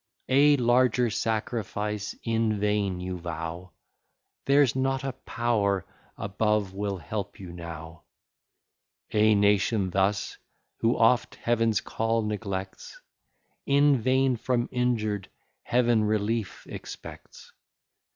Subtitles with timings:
[0.29, 3.73] A larger sacrifice in vain you vow;
[4.45, 5.85] There's not a power
[6.17, 8.05] above will help you now;
[9.13, 10.39] A nation thus,
[10.77, 12.99] who oft Heaven's call neglects,
[13.67, 15.29] In vain from injured
[15.61, 17.51] Heaven relief expects.